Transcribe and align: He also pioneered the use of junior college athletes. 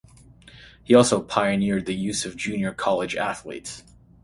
He 0.83 0.95
also 0.95 1.21
pioneered 1.21 1.85
the 1.85 1.93
use 1.93 2.25
of 2.25 2.35
junior 2.35 2.73
college 2.73 3.15
athletes. 3.15 3.83